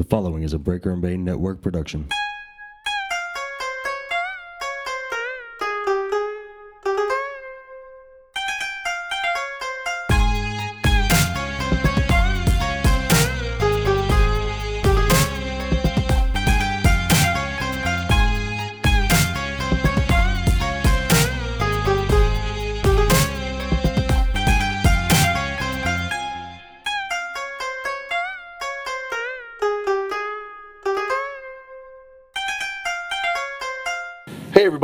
The 0.00 0.04
following 0.04 0.44
is 0.44 0.54
a 0.54 0.58
Breaker 0.58 0.92
and 0.92 1.02
Bane 1.02 1.26
Network 1.26 1.60
production. 1.60 2.08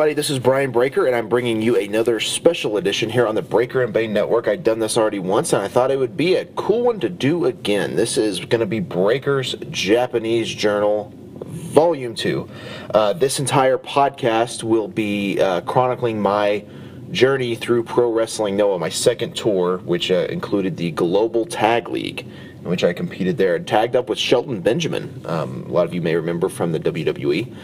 Everybody, 0.06 0.22
this 0.22 0.30
is 0.30 0.38
Brian 0.38 0.70
Breaker, 0.70 1.04
and 1.08 1.16
I'm 1.16 1.28
bringing 1.28 1.60
you 1.60 1.76
another 1.76 2.20
special 2.20 2.76
edition 2.76 3.10
here 3.10 3.26
on 3.26 3.34
the 3.34 3.42
Breaker 3.42 3.82
and 3.82 3.92
Bane 3.92 4.12
Network. 4.12 4.46
I'd 4.46 4.62
done 4.62 4.78
this 4.78 4.96
already 4.96 5.18
once, 5.18 5.52
and 5.52 5.60
I 5.60 5.66
thought 5.66 5.90
it 5.90 5.98
would 5.98 6.16
be 6.16 6.36
a 6.36 6.44
cool 6.44 6.82
one 6.82 7.00
to 7.00 7.08
do 7.08 7.44
again. 7.46 7.96
This 7.96 8.16
is 8.16 8.38
going 8.38 8.60
to 8.60 8.66
be 8.66 8.78
Breaker's 8.78 9.56
Japanese 9.68 10.48
Journal, 10.48 11.12
Volume 11.44 12.14
2. 12.14 12.48
Uh, 12.94 13.12
this 13.14 13.40
entire 13.40 13.78
podcast 13.78 14.62
will 14.62 14.86
be 14.86 15.40
uh, 15.40 15.62
chronicling 15.62 16.22
my 16.22 16.64
journey 17.10 17.56
through 17.56 17.82
Pro 17.82 18.12
Wrestling 18.12 18.56
Noah, 18.56 18.78
my 18.78 18.90
second 18.90 19.34
tour, 19.34 19.78
which 19.78 20.12
uh, 20.12 20.28
included 20.30 20.76
the 20.76 20.92
Global 20.92 21.44
Tag 21.46 21.88
League, 21.88 22.28
in 22.66 22.70
which 22.70 22.82
I 22.82 22.92
competed 22.92 23.38
there 23.38 23.54
and 23.54 23.66
tagged 23.66 23.94
up 23.94 24.08
with 24.08 24.18
Shelton 24.18 24.60
Benjamin. 24.60 25.22
Um, 25.24 25.64
a 25.68 25.72
lot 25.72 25.86
of 25.86 25.94
you 25.94 26.02
may 26.02 26.16
remember 26.16 26.48
from 26.48 26.72
the 26.72 26.80
WWE. 26.80 27.54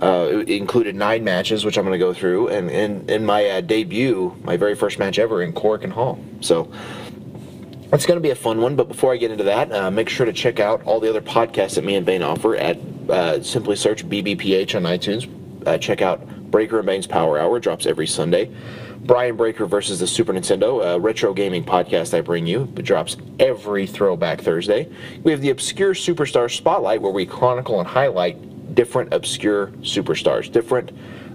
Uh, 0.00 0.28
it 0.40 0.48
included 0.48 0.96
nine 0.96 1.24
matches, 1.24 1.64
which 1.64 1.76
I'm 1.76 1.84
going 1.84 1.98
to 1.98 2.04
go 2.04 2.12
through, 2.12 2.48
and 2.48 2.70
in 3.10 3.24
my 3.24 3.48
uh, 3.48 3.60
debut, 3.60 4.34
my 4.42 4.56
very 4.56 4.74
first 4.74 4.98
match 4.98 5.18
ever 5.18 5.42
in 5.42 5.52
Korakuen 5.52 5.90
Hall. 5.90 6.18
So 6.40 6.70
it's 7.92 8.04
going 8.04 8.16
to 8.16 8.22
be 8.22 8.30
a 8.30 8.34
fun 8.34 8.60
one. 8.60 8.76
But 8.76 8.88
before 8.88 9.12
I 9.12 9.16
get 9.16 9.30
into 9.30 9.44
that, 9.44 9.72
uh, 9.72 9.90
make 9.90 10.08
sure 10.08 10.26
to 10.26 10.32
check 10.32 10.58
out 10.58 10.82
all 10.84 11.00
the 11.00 11.08
other 11.08 11.22
podcasts 11.22 11.76
that 11.76 11.84
me 11.84 11.94
and 11.94 12.04
Bane 12.04 12.22
offer 12.22 12.56
at 12.56 12.78
uh, 13.08 13.42
simply 13.42 13.76
search 13.76 14.06
BBPH 14.06 14.74
on 14.74 14.82
iTunes. 14.82 15.30
Uh, 15.66 15.78
check 15.78 16.02
out 16.02 16.26
Breaker 16.56 16.82
Bane's 16.82 17.06
Power 17.06 17.38
Hour 17.38 17.60
drops 17.60 17.84
every 17.84 18.06
Sunday. 18.06 18.50
Brian 19.00 19.36
Breaker 19.36 19.66
versus 19.66 20.00
the 20.00 20.06
Super 20.06 20.32
Nintendo, 20.32 20.82
a 20.82 20.98
retro 20.98 21.34
gaming 21.34 21.62
podcast 21.62 22.16
I 22.16 22.22
bring 22.22 22.46
you. 22.46 22.62
It 22.74 22.82
drops 22.82 23.18
every 23.38 23.86
Throwback 23.86 24.40
Thursday. 24.40 24.88
We 25.22 25.32
have 25.32 25.42
the 25.42 25.50
Obscure 25.50 25.92
Superstar 25.92 26.50
Spotlight, 26.50 27.02
where 27.02 27.12
we 27.12 27.26
chronicle 27.26 27.78
and 27.78 27.86
highlight 27.86 28.74
different 28.74 29.12
obscure 29.12 29.66
superstars, 29.82 30.50
different 30.50 30.92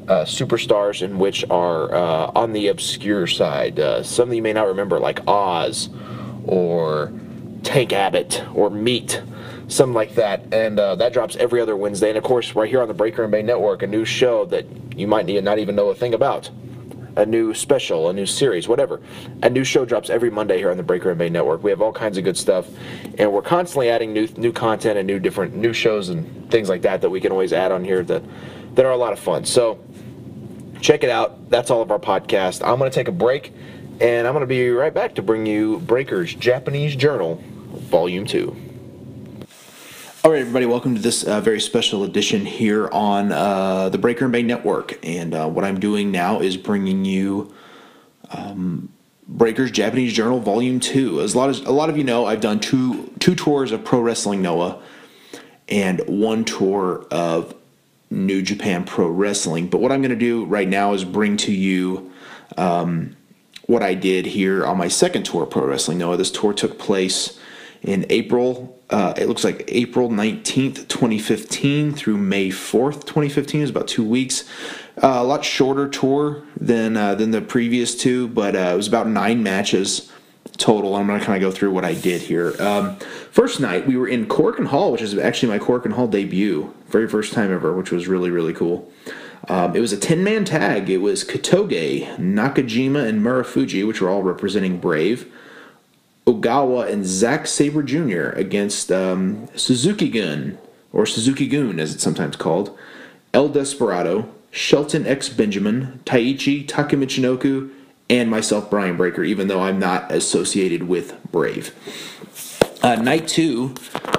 uh, 0.07 0.25
superstars 0.25 1.03
in 1.03 1.19
which 1.19 1.47
are 1.51 1.93
uh, 1.93 2.31
on 2.33 2.51
the 2.51 2.69
obscure 2.69 3.27
side. 3.27 3.79
Uh, 3.79 4.01
some 4.01 4.27
that 4.29 4.35
you 4.35 4.41
may 4.41 4.53
not 4.53 4.65
remember, 4.65 4.99
like 4.99 5.19
Oz 5.27 5.89
or 6.47 7.13
Tank 7.71 7.93
Abbott 7.93 8.43
or 8.53 8.69
Meat, 8.69 9.21
something 9.69 9.93
like 9.93 10.15
that. 10.15 10.53
And 10.53 10.77
uh, 10.77 10.95
that 10.95 11.13
drops 11.13 11.37
every 11.37 11.61
other 11.61 11.77
Wednesday. 11.77 12.09
And 12.09 12.17
of 12.17 12.23
course, 12.25 12.53
right 12.53 12.69
here 12.69 12.81
on 12.81 12.89
the 12.89 12.93
Breaker 12.93 13.23
and 13.23 13.31
Bane 13.31 13.45
Network, 13.45 13.81
a 13.81 13.87
new 13.87 14.03
show 14.03 14.43
that 14.47 14.65
you 14.97 15.07
might 15.07 15.25
not 15.25 15.57
even 15.57 15.73
know 15.73 15.87
a 15.87 15.95
thing 15.95 16.13
about. 16.13 16.49
A 17.15 17.25
new 17.25 17.53
special, 17.53 18.09
a 18.09 18.13
new 18.13 18.25
series, 18.25 18.67
whatever. 18.67 18.99
A 19.41 19.49
new 19.49 19.63
show 19.63 19.85
drops 19.85 20.09
every 20.09 20.29
Monday 20.29 20.57
here 20.57 20.69
on 20.69 20.75
the 20.75 20.83
Breaker 20.83 21.11
and 21.11 21.17
Bane 21.17 21.31
Network. 21.31 21.63
We 21.63 21.69
have 21.69 21.81
all 21.81 21.93
kinds 21.93 22.17
of 22.17 22.25
good 22.25 22.37
stuff, 22.37 22.67
and 23.17 23.31
we're 23.31 23.41
constantly 23.41 23.89
adding 23.89 24.11
new 24.11 24.27
new 24.35 24.51
content 24.51 24.97
and 24.97 25.07
new 25.07 25.19
different 25.19 25.55
new 25.55 25.71
shows 25.71 26.09
and 26.09 26.51
things 26.51 26.67
like 26.67 26.81
that 26.81 26.99
that 27.01 27.09
we 27.09 27.21
can 27.21 27.31
always 27.31 27.53
add 27.53 27.71
on 27.71 27.85
here 27.85 28.03
that 28.03 28.21
that 28.75 28.85
are 28.85 28.91
a 28.91 28.97
lot 28.97 29.13
of 29.13 29.19
fun. 29.19 29.45
So 29.45 29.79
check 30.81 31.05
it 31.05 31.09
out. 31.09 31.49
That's 31.49 31.71
all 31.71 31.81
of 31.81 31.89
our 31.89 31.99
podcast. 31.99 32.67
I'm 32.67 32.79
going 32.79 32.91
to 32.91 32.95
take 32.95 33.07
a 33.07 33.13
break, 33.13 33.53
and 34.01 34.27
I'm 34.27 34.33
going 34.33 34.41
to 34.41 34.45
be 34.45 34.69
right 34.69 34.93
back 34.93 35.15
to 35.15 35.21
bring 35.21 35.45
you 35.45 35.79
Breaker's 35.79 36.33
Japanese 36.33 36.95
Journal, 36.95 37.43
Volume 37.71 38.25
Two. 38.25 38.55
All 40.23 40.31
right, 40.31 40.41
everybody, 40.41 40.65
welcome 40.65 40.93
to 40.93 41.01
this 41.01 41.23
uh, 41.23 41.41
very 41.41 41.59
special 41.59 42.03
edition 42.03 42.45
here 42.45 42.87
on 42.89 43.31
uh, 43.31 43.89
the 43.89 43.97
Breaker 43.97 44.25
and 44.25 44.31
Bane 44.31 44.45
Network. 44.45 44.99
And 45.03 45.33
uh, 45.33 45.47
what 45.47 45.65
I'm 45.65 45.79
doing 45.79 46.11
now 46.11 46.41
is 46.41 46.57
bringing 46.57 47.05
you 47.05 47.53
um, 48.29 48.89
Breaker's 49.27 49.71
Japanese 49.71 50.13
Journal 50.13 50.39
Volume 50.39 50.79
Two. 50.79 51.21
As 51.21 51.33
a 51.33 51.37
lot 51.37 51.49
as 51.49 51.61
a 51.61 51.71
lot 51.71 51.89
of 51.89 51.97
you 51.97 52.03
know, 52.03 52.25
I've 52.25 52.41
done 52.41 52.59
two 52.59 53.11
two 53.19 53.35
tours 53.35 53.71
of 53.71 53.83
Pro 53.83 54.01
Wrestling 54.01 54.41
Noah 54.41 54.81
and 55.69 56.01
one 56.07 56.43
tour 56.43 57.07
of 57.09 57.55
New 58.09 58.41
Japan 58.41 58.83
Pro 58.83 59.07
Wrestling. 59.07 59.67
But 59.67 59.79
what 59.79 59.91
I'm 59.91 60.01
going 60.01 60.11
to 60.11 60.15
do 60.17 60.43
right 60.45 60.67
now 60.67 60.93
is 60.93 61.05
bring 61.05 61.37
to 61.37 61.51
you 61.51 62.11
um, 62.57 63.15
what 63.65 63.81
I 63.81 63.93
did 63.93 64.25
here 64.25 64.65
on 64.65 64.77
my 64.77 64.89
second 64.89 65.23
tour 65.23 65.43
of 65.43 65.49
Pro 65.49 65.65
Wrestling 65.65 65.97
Noah. 65.97 66.17
This 66.17 66.29
tour 66.29 66.53
took 66.53 66.77
place 66.77 67.39
in 67.81 68.05
April. 68.09 68.77
Uh, 68.89 69.13
it 69.17 69.27
looks 69.27 69.43
like 69.43 69.63
April 69.69 70.09
19th, 70.09 70.87
2015 70.87 71.93
through 71.93 72.17
May 72.17 72.49
4th, 72.49 73.05
2015. 73.05 73.61
It 73.61 73.63
was 73.63 73.69
about 73.69 73.87
two 73.87 74.03
weeks. 74.03 74.43
Uh, 75.01 75.15
a 75.17 75.23
lot 75.23 75.45
shorter 75.45 75.87
tour 75.87 76.43
than 76.59 76.97
uh, 76.97 77.15
than 77.15 77.31
the 77.31 77.41
previous 77.41 77.95
two, 77.95 78.27
but 78.27 78.55
uh, 78.55 78.71
it 78.73 78.75
was 78.75 78.87
about 78.87 79.07
nine 79.07 79.41
matches 79.41 80.11
total. 80.57 80.95
I'm 80.95 81.07
going 81.07 81.19
to 81.19 81.25
kind 81.25 81.41
of 81.41 81.49
go 81.49 81.55
through 81.55 81.71
what 81.71 81.85
I 81.85 81.93
did 81.93 82.21
here. 82.21 82.53
Um, 82.61 82.97
first 83.31 83.59
night, 83.59 83.87
we 83.87 83.95
were 83.95 84.07
in 84.07 84.27
Korakuen 84.27 84.67
Hall, 84.67 84.91
which 84.91 85.01
is 85.01 85.17
actually 85.17 85.57
my 85.57 85.59
Korakuen 85.59 85.93
Hall 85.93 86.07
debut. 86.07 86.73
Very 86.87 87.07
first 87.07 87.33
time 87.33 87.51
ever, 87.51 87.73
which 87.73 87.91
was 87.91 88.07
really, 88.07 88.29
really 88.29 88.53
cool. 88.53 88.91
Um, 89.47 89.75
it 89.75 89.79
was 89.79 89.91
a 89.91 89.97
10 89.97 90.23
man 90.23 90.45
tag. 90.45 90.89
It 90.89 90.97
was 90.97 91.23
Kotoge, 91.23 92.15
Nakajima, 92.17 93.07
and 93.07 93.23
Marufuji, 93.23 93.87
which 93.87 94.01
were 94.01 94.09
all 94.09 94.23
representing 94.23 94.79
Brave. 94.79 95.31
Ogawa 96.31 96.91
and 96.91 97.05
Zack 97.05 97.47
Sabre 97.47 97.83
Jr. 97.83 98.29
against 98.37 98.91
um, 98.91 99.47
Suzuki 99.55 100.09
Gun, 100.09 100.57
or 100.93 101.05
Suzuki 101.05 101.47
Goon 101.47 101.79
as 101.79 101.93
it's 101.93 102.03
sometimes 102.03 102.35
called, 102.35 102.77
El 103.33 103.49
Desperado, 103.49 104.29
Shelton 104.51 105.07
X 105.07 105.29
Benjamin, 105.29 106.01
Taichi 106.05 106.67
Taka 106.67 106.95
Michinoku, 106.95 107.71
and 108.09 108.29
myself, 108.29 108.69
Brian 108.69 108.97
Breaker, 108.97 109.23
even 109.23 109.47
though 109.47 109.61
I'm 109.61 109.79
not 109.79 110.11
associated 110.11 110.83
with 110.83 111.17
Brave. 111.31 111.73
Uh, 112.83 112.95
night 112.95 113.27
two 113.27 113.73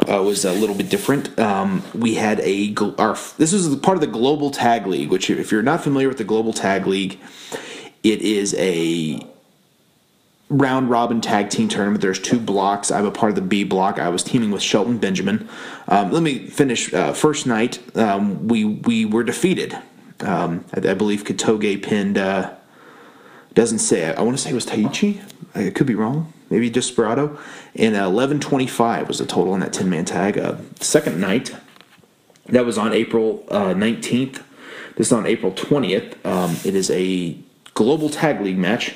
uh, 0.09 0.23
was 0.23 0.45
a 0.45 0.53
little 0.53 0.75
bit 0.75 0.89
different. 0.89 1.39
Um, 1.39 1.83
we 1.95 2.15
had 2.15 2.41
a 2.41 2.75
our 2.99 3.19
this 3.37 3.53
is 3.53 3.75
part 3.77 3.97
of 3.97 4.01
the 4.01 4.07
Global 4.07 4.51
Tag 4.51 4.87
League, 4.87 5.11
which 5.11 5.29
if 5.29 5.51
you're 5.51 5.63
not 5.63 5.83
familiar 5.83 6.09
with 6.09 6.19
the 6.19 6.25
Global 6.25 6.53
Tag 6.53 6.87
League, 6.87 7.19
it 8.03 8.23
is 8.23 8.55
a 8.55 9.21
round 10.53 10.91
robin 10.91 11.21
tag 11.21 11.51
team 11.51 11.69
tournament. 11.69 12.01
There's 12.01 12.19
two 12.19 12.39
blocks. 12.39 12.91
I'm 12.91 13.07
a 13.07 13.11
part 13.11 13.31
of 13.31 13.37
the 13.37 13.43
B 13.43 13.65
block. 13.65 13.99
I 13.99 14.09
was 14.09 14.23
teaming 14.23 14.51
with 14.51 14.63
Shelton 14.63 14.99
Benjamin. 14.99 15.49
Um, 15.89 16.13
let 16.13 16.23
me 16.23 16.47
finish. 16.47 16.93
Uh, 16.93 17.13
first 17.13 17.47
night, 17.47 17.81
um, 17.97 18.47
we 18.49 18.65
we 18.65 19.05
were 19.05 19.25
defeated. 19.25 19.77
Um, 20.21 20.65
I, 20.75 20.91
I, 20.91 20.95
believe 20.95 21.25
Kotoge 21.25 21.83
pinned. 21.83 22.19
Uh, 22.19 22.55
doesn't 23.55 23.81
say. 23.81 24.11
I, 24.11 24.13
I 24.13 24.23
want 24.23 24.37
to 24.37 24.43
say 24.43 24.51
it 24.51 24.55
was 24.55 24.67
Taichi. 24.67 25.21
I 25.55 25.71
could 25.71 25.87
be 25.87 25.95
wrong. 25.95 26.33
Maybe 26.51 26.69
Desperado. 26.69 27.39
And 27.75 27.95
11:25 27.95 29.09
was 29.09 29.19
the 29.19 29.27
total 29.27 29.55
on 29.55 29.61
that 29.61 29.73
10 29.73 29.89
man 29.89 30.05
tag. 30.05 30.39
Uh, 30.39 30.57
second 30.81 31.21
night, 31.21 31.55
that 32.47 32.67
was 32.67 32.77
on 32.77 32.93
April 32.93 33.45
uh, 33.51 33.73
19th. 33.75 34.43
This 34.97 35.07
is 35.07 35.13
on 35.13 35.25
April 35.25 35.53
20th. 35.53 36.25
Um, 36.27 36.57
it 36.65 36.75
is 36.75 36.91
a 36.91 37.39
global 37.73 38.11
tag 38.11 38.41
league 38.43 38.59
match. 38.59 38.95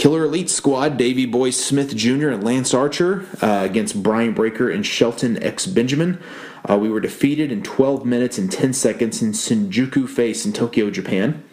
Killer 0.00 0.24
Elite 0.24 0.48
Squad, 0.48 0.96
Davey 0.96 1.26
Boy 1.26 1.50
Smith 1.50 1.94
Jr. 1.94 2.30
and 2.30 2.42
Lance 2.42 2.72
Archer 2.72 3.26
uh, 3.42 3.60
against 3.62 4.02
Brian 4.02 4.32
Breaker 4.32 4.70
and 4.70 4.86
Shelton 4.86 5.36
X 5.42 5.66
Benjamin. 5.66 6.18
Uh, 6.64 6.78
we 6.78 6.88
were 6.88 7.00
defeated 7.00 7.52
in 7.52 7.62
12 7.62 8.06
minutes 8.06 8.38
and 8.38 8.50
10 8.50 8.72
seconds 8.72 9.20
in 9.20 9.32
Shinjuku 9.32 10.08
Face 10.08 10.46
in 10.46 10.54
Tokyo, 10.54 10.88
Japan. 10.88 11.44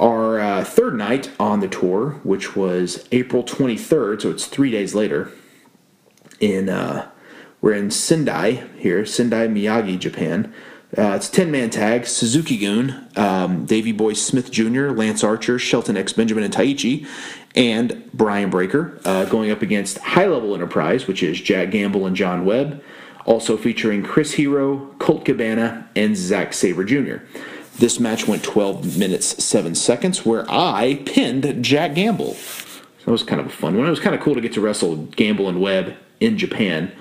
Our 0.00 0.40
uh, 0.40 0.64
third 0.64 0.96
night 0.96 1.30
on 1.38 1.60
the 1.60 1.68
tour, 1.68 2.18
which 2.24 2.56
was 2.56 3.06
April 3.12 3.44
23rd, 3.44 4.22
so 4.22 4.30
it's 4.32 4.46
three 4.46 4.72
days 4.72 4.96
later, 4.96 5.30
in 6.40 6.68
uh, 6.68 7.08
we're 7.60 7.74
in 7.74 7.92
Sendai 7.92 8.66
here, 8.78 9.06
Sendai, 9.06 9.46
Miyagi, 9.46 9.96
Japan. 9.96 10.52
Uh, 10.96 11.12
it's 11.16 11.28
a 11.28 11.32
10 11.32 11.50
man 11.50 11.68
tag 11.68 12.06
Suzuki 12.06 12.56
Goon, 12.56 13.08
um, 13.16 13.66
Davey 13.66 13.92
Boy 13.92 14.14
Smith 14.14 14.50
Jr., 14.50 14.88
Lance 14.90 15.22
Archer, 15.22 15.58
Shelton 15.58 15.98
X 15.98 16.14
Benjamin, 16.14 16.44
and 16.44 16.54
Taichi, 16.54 17.06
and 17.54 18.10
Brian 18.14 18.48
Breaker 18.48 18.98
uh, 19.04 19.26
going 19.26 19.50
up 19.50 19.60
against 19.60 19.98
High 19.98 20.26
Level 20.26 20.54
Enterprise, 20.54 21.06
which 21.06 21.22
is 21.22 21.40
Jack 21.40 21.72
Gamble 21.72 22.06
and 22.06 22.16
John 22.16 22.46
Webb, 22.46 22.82
also 23.26 23.58
featuring 23.58 24.02
Chris 24.02 24.32
Hero, 24.34 24.94
Colt 24.98 25.26
Cabana, 25.26 25.86
and 25.94 26.16
Zack 26.16 26.54
Sabre 26.54 26.84
Jr. 26.84 27.16
This 27.76 28.00
match 28.00 28.26
went 28.26 28.42
12 28.42 28.96
minutes 28.96 29.44
7 29.44 29.74
seconds, 29.74 30.24
where 30.24 30.46
I 30.48 31.02
pinned 31.04 31.62
Jack 31.62 31.94
Gamble. 31.96 32.36
That 33.04 33.12
was 33.12 33.22
kind 33.22 33.40
of 33.40 33.46
a 33.46 33.50
fun 33.50 33.76
one. 33.76 33.86
It 33.86 33.90
was 33.90 34.00
kind 34.00 34.14
of 34.16 34.22
cool 34.22 34.34
to 34.34 34.40
get 34.40 34.54
to 34.54 34.62
wrestle 34.62 34.96
Gamble 34.96 35.48
and 35.50 35.60
Webb 35.60 35.94
in 36.18 36.38
Japan. 36.38 36.92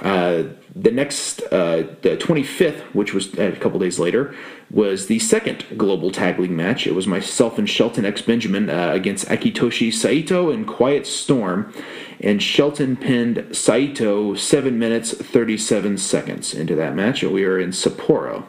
Uh, 0.00 0.44
the 0.80 0.92
next, 0.92 1.42
uh, 1.50 1.82
the 2.02 2.16
25th, 2.16 2.80
which 2.94 3.12
was 3.12 3.36
a 3.36 3.52
couple 3.52 3.80
days 3.80 3.98
later, 3.98 4.34
was 4.70 5.06
the 5.06 5.18
second 5.18 5.64
Global 5.76 6.10
Tag 6.10 6.38
League 6.38 6.52
match. 6.52 6.86
It 6.86 6.94
was 6.94 7.06
myself 7.06 7.58
and 7.58 7.68
Shelton 7.68 8.04
X 8.04 8.22
Benjamin 8.22 8.70
uh, 8.70 8.92
against 8.92 9.26
Akitoshi 9.26 9.92
Saito 9.92 10.50
and 10.50 10.66
Quiet 10.66 11.06
Storm. 11.06 11.72
And 12.20 12.42
Shelton 12.42 12.96
pinned 12.96 13.56
Saito 13.56 14.34
7 14.34 14.78
minutes 14.78 15.12
37 15.12 15.98
seconds 15.98 16.54
into 16.54 16.76
that 16.76 16.94
match. 16.94 17.22
And 17.22 17.32
we 17.32 17.44
are 17.44 17.58
in 17.58 17.70
Sapporo. 17.70 18.44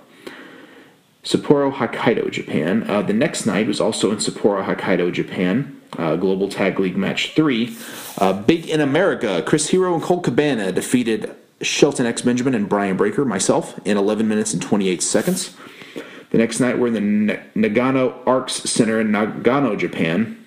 Sapporo, 1.24 1.74
Hokkaido, 1.74 2.30
Japan. 2.31 2.88
Uh, 2.90 3.02
the 3.02 3.14
next 3.14 3.46
night 3.46 3.68
was 3.68 3.81
also 3.81 4.12
in 4.12 4.18
Sapporo, 4.18 4.66
Hokkaido, 4.66 5.12
Japan. 5.12 5.76
Uh, 5.98 6.16
Global 6.16 6.48
Tag 6.48 6.80
League 6.80 6.96
Match 6.96 7.34
3. 7.34 7.76
Uh, 8.20 8.34
Big 8.34 8.70
in 8.70 8.80
America, 8.80 9.44
Chris 9.46 9.70
Hero 9.70 9.96
and 9.96 10.04
Colt 10.04 10.24
Cabana 10.24 10.72
defeated 10.72 11.36
Shelton 11.62 12.06
X 12.06 12.22
Benjamin 12.22 12.56
and 12.56 12.70
Brian 12.70 12.98
Breaker, 12.98 13.26
myself, 13.26 13.80
in 13.86 13.98
11 13.98 14.28
minutes 14.28 14.54
and 14.54 14.62
28 14.62 15.02
seconds. 15.02 15.56
The 16.32 16.38
next 16.38 16.60
night, 16.60 16.78
we're 16.78 16.96
in 16.96 17.28
the 17.28 17.42
Nagano 17.56 18.16
Arcs 18.26 18.54
Center 18.54 19.02
in 19.02 19.10
Nagano, 19.10 19.78
Japan. 19.78 20.46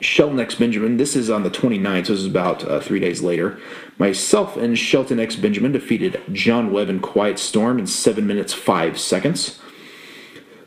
Shelton 0.00 0.40
X 0.40 0.56
Benjamin, 0.56 0.96
this 0.96 1.14
is 1.14 1.30
on 1.30 1.44
the 1.44 1.50
29th, 1.50 2.06
so 2.06 2.12
this 2.12 2.20
is 2.20 2.26
about 2.26 2.64
uh, 2.64 2.80
three 2.80 2.98
days 2.98 3.22
later. 3.22 3.58
Myself 3.98 4.56
and 4.56 4.76
Shelton 4.76 5.20
X 5.20 5.36
Benjamin 5.36 5.72
defeated 5.72 6.20
John 6.32 6.72
Webb 6.72 6.88
and 6.88 7.00
Quiet 7.00 7.38
Storm 7.38 7.78
in 7.78 7.86
7 7.86 8.26
minutes 8.26 8.52
5 8.52 8.98
seconds. 8.98 9.60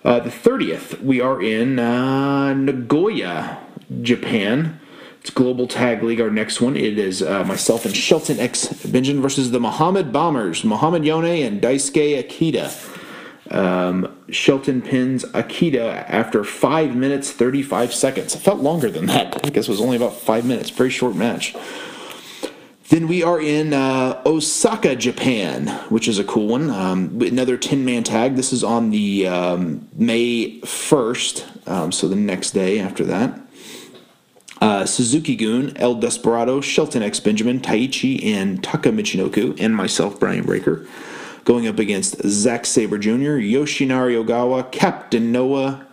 Uh, 0.03 0.19
the 0.19 0.29
30th, 0.29 1.01
we 1.01 1.19
are 1.19 1.41
in 1.41 1.77
uh, 1.77 2.53
Nagoya, 2.53 3.59
Japan. 4.01 4.78
It's 5.21 5.29
Global 5.31 5.67
Tag 5.67 6.01
League, 6.01 6.21
our 6.21 6.29
next 6.29 6.61
one. 6.61 6.77
It 6.77 6.97
is 6.97 7.21
uh, 7.21 7.43
myself 7.43 7.85
and 7.85 7.95
Shelton 7.95 8.39
X 8.39 8.67
Benjamin 8.85 9.21
versus 9.21 9.51
the 9.51 9.59
Muhammad 9.59 10.13
Bombers, 10.13 10.63
Muhammad 10.63 11.03
Yone 11.03 11.25
and 11.25 11.61
Daisuke 11.61 12.23
Akita. 12.23 12.95
Um, 13.53 14.15
Shelton 14.29 14.81
pins 14.81 15.25
Akita 15.25 16.05
after 16.07 16.43
5 16.43 16.95
minutes 16.95 17.31
35 17.31 17.93
seconds. 17.93 18.35
It 18.35 18.39
felt 18.39 18.59
longer 18.59 18.89
than 18.89 19.07
that. 19.07 19.45
I 19.45 19.49
guess 19.49 19.67
it 19.67 19.71
was 19.71 19.81
only 19.81 19.97
about 19.97 20.13
5 20.13 20.45
minutes. 20.45 20.69
Very 20.69 20.89
short 20.89 21.15
match. 21.15 21.55
Then 22.87 23.07
we 23.07 23.21
are 23.21 23.41
in 23.41 23.73
uh, 23.73 24.21
Osaka, 24.25 24.95
Japan, 24.95 25.67
which 25.89 26.07
is 26.07 26.17
a 26.17 26.23
cool 26.23 26.47
one. 26.47 26.69
Um, 26.69 27.21
another 27.21 27.57
10 27.57 27.83
man 27.83 28.03
tag. 28.03 28.35
This 28.35 28.53
is 28.53 28.63
on 28.63 28.89
the 28.89 29.27
um, 29.27 29.87
May 29.95 30.59
1st, 30.61 31.67
um, 31.67 31.91
so 31.91 32.07
the 32.07 32.15
next 32.15 32.51
day 32.51 32.79
after 32.79 33.03
that. 33.05 33.39
Uh, 34.61 34.85
Suzuki 34.85 35.35
Goon, 35.35 35.75
El 35.77 35.95
Desperado, 35.95 36.59
Shelton 36.59 37.01
X 37.01 37.19
Benjamin, 37.19 37.61
Taichi, 37.61 38.25
and 38.25 38.61
Taka 38.61 38.89
Michinoku, 38.89 39.57
and 39.59 39.73
myself, 39.75 40.19
Brian 40.19 40.45
Breaker, 40.45 40.85
going 41.45 41.65
up 41.67 41.79
against 41.79 42.21
Zack 42.27 42.65
Sabre 42.65 42.97
Jr., 42.97 43.39
Yoshinari 43.39 44.21
Ogawa, 44.21 44.69
Captain 44.71 45.31
Noah, 45.31 45.85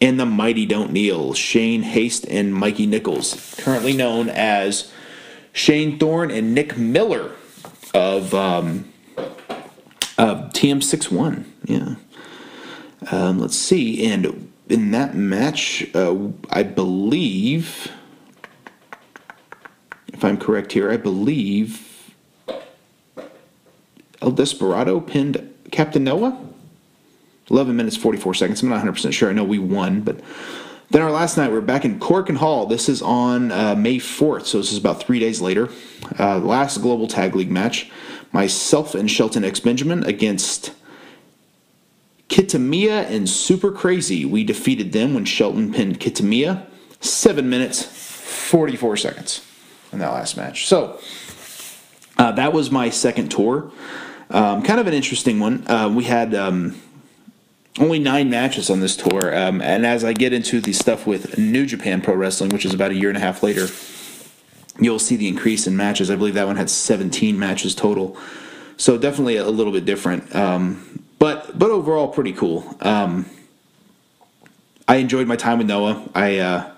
and 0.00 0.18
the 0.18 0.26
Mighty 0.26 0.64
Don't 0.64 0.92
Kneel, 0.92 1.34
Shane 1.34 1.82
Haste 1.82 2.24
and 2.28 2.54
Mikey 2.54 2.86
Nichols, 2.86 3.56
currently 3.58 3.92
known 3.92 4.28
as 4.28 4.92
Shane 5.52 5.98
Thorne 5.98 6.30
and 6.30 6.54
Nick 6.54 6.76
Miller 6.78 7.32
of 7.94 8.32
um, 8.32 8.92
uh, 10.16 10.48
TM61. 10.50 11.44
Yeah. 11.64 11.96
Um, 13.10 13.38
let's 13.38 13.56
see. 13.56 14.06
And 14.06 14.52
in 14.68 14.90
that 14.90 15.14
match, 15.14 15.86
uh, 15.94 16.28
I 16.50 16.62
believe, 16.62 17.90
if 20.12 20.24
I'm 20.24 20.36
correct 20.36 20.72
here, 20.72 20.90
I 20.90 20.96
believe 20.96 22.14
El 24.20 24.32
Desperado 24.32 25.00
pinned 25.00 25.54
Captain 25.70 26.04
Noah. 26.04 26.44
11 27.50 27.74
minutes 27.74 27.96
44 27.96 28.34
seconds. 28.34 28.62
I'm 28.62 28.68
not 28.68 28.84
100% 28.84 29.12
sure. 29.12 29.30
I 29.30 29.32
know 29.32 29.44
we 29.44 29.58
won, 29.58 30.02
but 30.02 30.20
then 30.90 31.00
our 31.00 31.10
last 31.10 31.38
night, 31.38 31.50
we 31.50 31.56
are 31.56 31.62
back 31.62 31.84
in 31.84 31.98
Korakuen 31.98 32.36
Hall. 32.36 32.66
This 32.66 32.90
is 32.90 33.00
on 33.00 33.52
uh, 33.52 33.74
May 33.74 33.96
4th, 33.96 34.46
so 34.46 34.58
this 34.58 34.70
is 34.72 34.78
about 34.78 35.02
three 35.02 35.18
days 35.18 35.40
later. 35.40 35.70
Uh, 36.18 36.38
last 36.38 36.78
Global 36.82 37.06
Tag 37.06 37.34
League 37.34 37.50
match. 37.50 37.90
Myself 38.32 38.94
and 38.94 39.10
Shelton 39.10 39.44
X 39.44 39.60
Benjamin 39.60 40.04
against 40.04 40.72
Kitamiya 42.38 43.10
and 43.10 43.28
Super 43.28 43.72
Crazy. 43.72 44.24
We 44.24 44.44
defeated 44.44 44.92
them 44.92 45.12
when 45.12 45.24
Shelton 45.24 45.72
pinned 45.72 45.98
Kitamiya. 45.98 46.64
Seven 47.00 47.50
minutes, 47.50 47.82
44 47.82 48.96
seconds 48.96 49.44
in 49.92 49.98
that 49.98 50.12
last 50.12 50.36
match. 50.36 50.68
So 50.68 51.00
uh, 52.16 52.30
that 52.32 52.52
was 52.52 52.70
my 52.70 52.90
second 52.90 53.30
tour. 53.30 53.72
Um, 54.30 54.62
kind 54.62 54.78
of 54.78 54.86
an 54.86 54.94
interesting 54.94 55.40
one. 55.40 55.68
Uh, 55.68 55.88
we 55.92 56.04
had 56.04 56.32
um, 56.32 56.80
only 57.80 57.98
nine 57.98 58.30
matches 58.30 58.70
on 58.70 58.78
this 58.78 58.96
tour. 58.96 59.36
Um, 59.36 59.60
and 59.60 59.84
as 59.84 60.04
I 60.04 60.12
get 60.12 60.32
into 60.32 60.60
the 60.60 60.72
stuff 60.72 61.08
with 61.08 61.38
New 61.38 61.66
Japan 61.66 62.00
Pro 62.00 62.14
Wrestling, 62.14 62.50
which 62.50 62.64
is 62.64 62.72
about 62.72 62.92
a 62.92 62.94
year 62.94 63.08
and 63.08 63.18
a 63.18 63.20
half 63.20 63.42
later, 63.42 63.66
you'll 64.78 65.00
see 65.00 65.16
the 65.16 65.26
increase 65.26 65.66
in 65.66 65.76
matches. 65.76 66.08
I 66.08 66.14
believe 66.14 66.34
that 66.34 66.46
one 66.46 66.54
had 66.54 66.70
17 66.70 67.36
matches 67.36 67.74
total. 67.74 68.16
So 68.76 68.96
definitely 68.96 69.38
a 69.38 69.48
little 69.48 69.72
bit 69.72 69.84
different. 69.84 70.32
Um, 70.36 71.02
but 71.18 71.58
but 71.58 71.70
overall 71.70 72.08
pretty 72.08 72.32
cool. 72.32 72.76
Um, 72.80 73.26
I 74.86 74.96
enjoyed 74.96 75.26
my 75.26 75.36
time 75.36 75.58
with 75.58 75.66
Noah. 75.66 76.08
I 76.14 76.38
uh, 76.38 76.72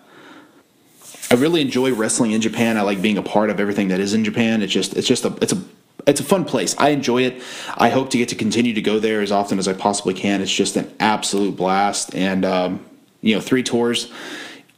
I 1.31 1.35
really 1.35 1.61
enjoy 1.61 1.93
wrestling 1.95 2.33
in 2.33 2.41
Japan. 2.41 2.77
I 2.77 2.83
like 2.83 3.01
being 3.01 3.19
a 3.19 3.23
part 3.23 3.51
of 3.51 3.61
everything 3.61 3.89
that 3.89 4.01
is 4.01 4.15
in 4.15 4.25
Japan. 4.25 4.63
It's 4.63 4.73
just 4.73 4.97
it's 4.97 5.07
just 5.07 5.25
a 5.25 5.37
it's 5.41 5.53
a 5.53 5.63
it's 6.07 6.21
a 6.21 6.25
fun 6.25 6.45
place. 6.45 6.75
I 6.79 6.89
enjoy 6.89 7.23
it. 7.23 7.43
I 7.77 7.89
hope 7.89 8.11
to 8.11 8.19
get 8.19 8.31
to 8.31 8.35
continue 8.35 8.75
to 8.75 8.83
go 8.83 8.99
there 8.99 9.21
as 9.21 9.31
often 9.31 9.59
as 9.59 9.69
I 9.69 9.75
possibly 9.75 10.15
can. 10.15 10.41
It's 10.41 10.53
just 10.53 10.77
an 10.77 10.93
absolute 10.99 11.57
blast. 11.57 12.15
And 12.15 12.45
um, 12.45 12.85
you 13.21 13.35
know, 13.35 13.41
three 13.41 13.63
tours 13.63 14.13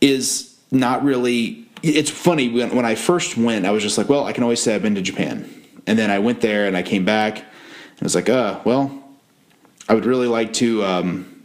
is 0.01 0.59
not 0.71 1.03
really. 1.03 1.67
It's 1.83 2.11
funny 2.11 2.49
when 2.49 2.77
when 2.77 2.85
I 2.85 2.97
first 2.97 3.37
went, 3.37 3.65
I 3.65 3.71
was 3.71 3.83
just 3.83 3.97
like, 3.97 4.09
well, 4.09 4.25
I 4.25 4.33
can 4.33 4.43
always 4.43 4.61
say 4.61 4.75
I've 4.75 4.83
been 4.83 4.95
to 4.97 5.03
Japan. 5.03 5.49
And 5.87 5.99
then 5.99 6.11
I 6.11 6.19
went 6.19 6.41
there 6.43 6.67
and 6.67 6.77
I 6.77 6.83
came 6.83 7.05
back 7.05 7.39
and 7.39 8.03
was 8.03 8.15
like, 8.15 8.29
uh, 8.29 8.61
well, 8.65 9.02
I 9.93 9.95
would 9.95 10.07
really 10.07 10.27
like 10.27 10.55
to. 10.55 10.83
Um, 10.87 11.45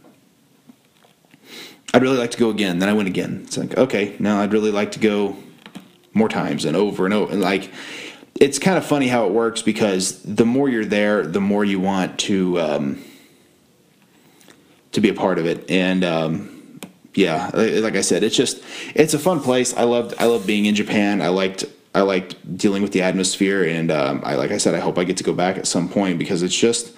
I'd 1.92 2.00
really 2.00 2.16
like 2.16 2.30
to 2.30 2.38
go 2.38 2.48
again. 2.48 2.78
Then 2.78 2.88
I 2.88 2.94
went 2.94 3.06
again. 3.06 3.42
It's 3.44 3.58
like, 3.58 3.76
okay, 3.76 4.16
now 4.18 4.40
I'd 4.40 4.54
really 4.54 4.70
like 4.70 4.92
to 4.92 4.98
go 4.98 5.36
more 6.14 6.30
times 6.30 6.64
and 6.64 6.74
over 6.74 7.04
and 7.04 7.12
over. 7.12 7.30
And 7.30 7.42
like, 7.42 7.70
it's 8.40 8.58
kind 8.58 8.78
of 8.78 8.86
funny 8.86 9.06
how 9.06 9.26
it 9.26 9.32
works 9.32 9.60
because 9.60 10.22
the 10.22 10.46
more 10.46 10.70
you're 10.70 10.86
there, 10.86 11.26
the 11.26 11.42
more 11.42 11.62
you 11.62 11.78
want 11.78 12.18
to 12.20 12.58
um, 12.58 13.04
to 14.92 15.02
be 15.02 15.10
a 15.10 15.14
part 15.14 15.38
of 15.38 15.44
it. 15.44 15.70
And 15.70 16.02
um, 16.02 16.80
yeah, 17.12 17.50
like 17.52 17.96
I 17.96 18.00
said, 18.00 18.22
it's 18.22 18.34
just 18.36 18.64
it's 18.94 19.12
a 19.12 19.18
fun 19.18 19.40
place. 19.40 19.76
I 19.76 19.82
loved 19.82 20.14
I 20.18 20.24
loved 20.24 20.46
being 20.46 20.64
in 20.64 20.74
Japan. 20.74 21.20
I 21.20 21.28
liked 21.28 21.66
I 21.94 22.00
liked 22.00 22.56
dealing 22.56 22.80
with 22.80 22.92
the 22.92 23.02
atmosphere, 23.02 23.62
and 23.62 23.90
um, 23.90 24.22
I 24.24 24.36
like 24.36 24.52
I 24.52 24.56
said, 24.56 24.74
I 24.74 24.78
hope 24.80 24.96
I 24.96 25.04
get 25.04 25.18
to 25.18 25.24
go 25.24 25.34
back 25.34 25.58
at 25.58 25.66
some 25.66 25.90
point 25.90 26.18
because 26.18 26.42
it's 26.42 26.56
just 26.58 26.94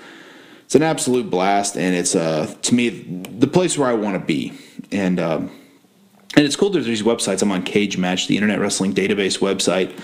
it's 0.71 0.77
an 0.77 0.85
absolute 0.85 1.29
blast, 1.29 1.77
and 1.77 1.97
it's 1.97 2.15
uh 2.15 2.55
to 2.63 2.75
me 2.77 2.91
the 2.91 3.49
place 3.49 3.77
where 3.77 3.89
I 3.89 3.95
want 3.95 4.15
to 4.15 4.25
be. 4.25 4.53
And 4.93 5.19
um, 5.19 5.51
and 6.37 6.47
it's 6.47 6.55
cool. 6.55 6.71
There's 6.71 6.87
these 6.87 7.03
websites. 7.03 7.43
I'm 7.43 7.51
on 7.51 7.65
Cage 7.65 7.99
Match, 7.99 8.29
the 8.29 8.37
Internet 8.37 8.61
Wrestling 8.61 8.95
Database 8.95 9.41
website 9.41 9.99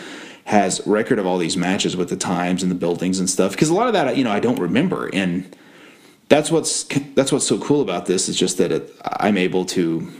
has 0.47 0.85
record 0.85 1.21
of 1.21 1.27
all 1.27 1.39
these 1.39 1.57
matches 1.57 1.97
with 1.97 2.09
the 2.09 2.17
times 2.17 2.65
and 2.65 2.73
the 2.73 2.75
buildings 2.75 3.21
and 3.21 3.31
stuff 3.31 3.53
because 3.53 3.69
a 3.69 3.75
lot 3.75 3.87
of 3.87 3.93
that 3.93 4.17
you 4.17 4.25
know 4.25 4.33
I 4.33 4.41
don't 4.41 4.59
remember 4.59 5.09
and 5.13 5.57
that's 6.29 6.51
what's 6.51 6.83
that's 7.15 7.31
what's 7.31 7.47
so 7.47 7.59
cool 7.59 7.81
about 7.81 8.07
this 8.07 8.29
is 8.29 8.37
just 8.37 8.59
that 8.59 8.73
it, 8.73 8.93
I'm 9.05 9.39
able 9.39 9.65
to 9.67 10.13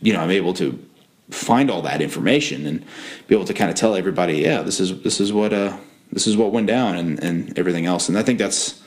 you 0.00 0.12
know 0.14 0.20
I'm 0.20 0.30
able 0.30 0.54
to 0.54 0.82
find 1.30 1.70
all 1.70 1.82
that 1.82 2.00
information 2.00 2.64
and 2.66 2.82
be 3.26 3.34
able 3.34 3.44
to 3.46 3.54
kind 3.54 3.70
of 3.70 3.76
tell 3.76 3.94
everybody 3.94 4.38
yeah 4.38 4.62
this 4.62 4.80
is 4.80 5.02
this 5.02 5.20
is 5.20 5.30
what 5.30 5.52
uh 5.52 5.76
this 6.10 6.26
is 6.26 6.38
what 6.38 6.52
went 6.52 6.68
down 6.68 6.96
and 6.96 7.22
and 7.22 7.58
everything 7.58 7.84
else 7.84 8.08
and 8.08 8.18
I 8.18 8.22
think 8.22 8.38
that's 8.38 8.81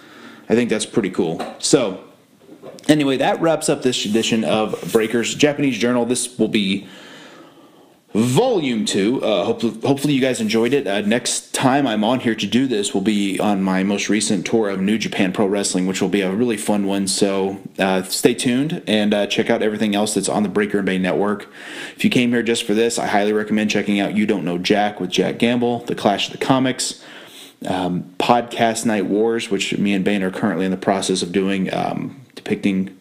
I 0.50 0.56
think 0.56 0.70
that's 0.70 0.86
pretty 0.86 1.10
cool 1.10 1.42
so 1.60 2.04
anyway 2.88 3.18
that 3.18 3.42
wraps 3.42 3.70
up 3.70 3.82
this 3.82 4.06
edition 4.06 4.44
of 4.44 4.92
Breakers 4.92 5.36
Japanese 5.36 5.78
Journal 5.78 6.06
this 6.06 6.38
will 6.38 6.48
be 6.48 6.88
Volume 8.16 8.86
2. 8.86 9.22
Uh, 9.22 9.44
hopefully, 9.44 9.78
hopefully, 9.82 10.14
you 10.14 10.22
guys 10.22 10.40
enjoyed 10.40 10.72
it. 10.72 10.88
Uh, 10.88 11.02
next 11.02 11.54
time 11.54 11.86
I'm 11.86 12.06
on 12.06 12.22
here 12.22 12.34
to 12.34 12.48
do 12.48 12.66
this 12.66 12.94
will 12.94 13.02
be 13.02 13.38
on 13.42 13.62
my 13.62 13.84
most 13.84 14.08
recent 14.08 14.46
tour 14.46 14.70
of 14.70 14.80
New 14.80 14.98
Japan 14.98 15.34
Pro 15.34 15.46
Wrestling, 15.46 15.86
which 15.86 16.02
will 16.02 16.08
be 16.08 16.22
a 16.22 16.32
really 16.32 16.56
fun 16.56 16.88
one. 16.88 17.10
So 17.10 17.60
uh, 17.78 18.04
stay 18.04 18.34
tuned 18.34 18.82
and 18.88 19.14
uh, 19.14 19.28
check 19.28 19.50
out 19.50 19.62
everything 19.62 19.96
else 19.96 20.14
that's 20.14 20.30
on 20.30 20.44
the 20.44 20.50
Breaker 20.50 20.78
and 20.78 20.86
Bane 20.86 21.02
Network. 21.02 21.52
If 21.98 22.06
you 22.06 22.10
came 22.10 22.30
here 22.30 22.42
just 22.42 22.64
for 22.64 22.74
this, 22.74 22.98
I 22.98 23.06
highly 23.06 23.34
recommend 23.34 23.70
checking 23.70 24.00
out 24.00 24.16
You 24.16 24.26
Don't 24.26 24.46
Know 24.46 24.60
Jack 24.60 25.02
with 25.02 25.10
Jack 25.10 25.38
Gamble, 25.38 25.80
The 25.80 25.96
Clash 25.96 26.28
of 26.28 26.40
the 26.40 26.46
Comics, 26.46 27.04
um, 27.68 28.14
Podcast 28.20 28.86
Night 28.86 29.06
Wars, 29.06 29.50
which 29.50 29.78
me 29.78 29.94
and 29.94 30.04
Bane 30.06 30.24
are 30.24 30.32
currently 30.32 30.66
in 30.66 30.72
the 30.72 30.78
process 30.78 31.22
of 31.22 31.32
doing, 31.32 31.74
um, 31.74 32.22
depicting 32.36 32.98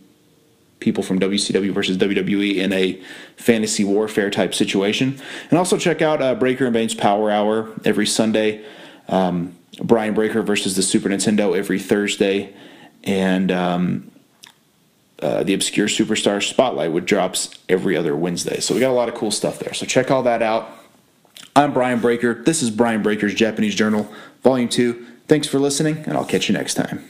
people 0.81 1.03
from 1.03 1.19
WCW 1.19 1.73
versus 1.73 1.97
WWE 1.97 2.57
in 2.57 2.73
a 2.73 3.01
fantasy 3.37 3.85
warfare 3.85 4.31
type 4.31 4.55
situation. 4.55 5.19
And 5.51 5.59
also 5.59 5.79
check 5.79 6.03
out 6.03 6.21
uh, 6.21 6.35
Breaker 6.35 6.65
and 6.65 6.75
Bane's 6.75 6.95
Power 6.95 7.31
Hour 7.31 7.71
every 7.85 8.07
Sunday. 8.07 8.65
um, 9.09 9.55
Brian 9.83 10.15
Breaker 10.15 10.43
versus 10.43 10.77
the 10.77 10.83
Super 10.83 11.09
Nintendo 11.09 11.57
every 11.57 11.79
Thursday, 11.79 12.55
and 13.03 13.51
um, 13.51 14.11
uh, 15.21 15.43
the 15.43 15.55
Obscure 15.55 15.89
Superstar 15.89 16.43
Spotlight, 16.43 16.93
which 16.93 17.07
drops 17.07 17.51
every 17.69 17.97
other 17.97 18.15
Wednesday. 18.17 18.61
So 18.61 18.75
we 18.75 18.81
got 18.81 18.91
a 18.91 18.95
lot 18.95 19.09
of 19.09 19.15
cool 19.15 19.31
stuff 19.31 19.59
there. 19.59 19.75
So 19.75 19.87
check 19.87 20.11
all 20.11 20.23
that 20.23 20.43
out. 20.43 20.69
I'm 21.57 21.73
Brian 21.73 22.01
Breaker. 22.01 22.35
This 22.35 22.63
is 22.63 22.71
Brian 22.71 23.03
Breaker's 23.03 23.35
Japanese 23.35 23.75
Journal, 23.75 24.13
Volume 24.43 24.69
2. 24.69 25.07
Thanks 25.29 25.47
for 25.47 25.59
listening, 25.59 25.99
and 26.07 26.15
I'll 26.15 26.25
catch 26.25 26.49
you 26.49 26.53
next 26.53 26.75
time. 26.75 27.05